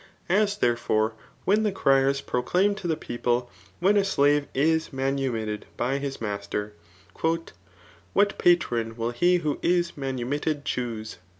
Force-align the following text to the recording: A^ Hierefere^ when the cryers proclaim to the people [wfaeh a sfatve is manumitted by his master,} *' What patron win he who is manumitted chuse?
A^ 0.31 0.57
Hierefere^ 0.59 1.13
when 1.45 1.61
the 1.61 1.71
cryers 1.71 2.25
proclaim 2.25 2.73
to 2.73 2.87
the 2.87 2.97
people 2.97 3.51
[wfaeh 3.79 3.97
a 3.99 4.01
sfatve 4.01 4.47
is 4.55 4.91
manumitted 4.91 5.65
by 5.77 5.99
his 5.99 6.19
master,} 6.19 6.73
*' 6.97 7.21
What 8.15 8.35
patron 8.39 8.97
win 8.97 9.13
he 9.13 9.37
who 9.37 9.59
is 9.61 9.95
manumitted 9.97 10.65
chuse? 10.65 11.17